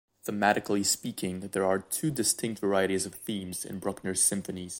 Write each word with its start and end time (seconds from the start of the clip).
Thematically 0.27 0.83
speaking, 0.85 1.41
there 1.41 1.63
are 1.65 1.77
two 1.77 2.09
distinct 2.09 2.59
varieties 2.59 3.05
of 3.05 3.13
themes 3.13 3.63
in 3.63 3.77
Bruckner's 3.77 4.19
symphonies. 4.19 4.69